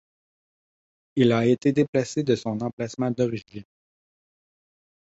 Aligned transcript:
Il 1.15 1.31
a 1.31 1.45
été 1.45 1.73
déplacé 1.73 2.23
de 2.23 2.33
son 2.35 2.59
emplacement 2.63 3.11
d'origine. 3.11 3.65